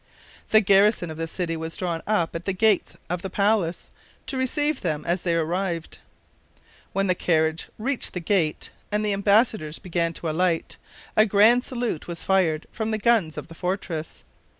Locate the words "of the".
1.11-1.27, 3.07-3.29, 13.37-13.53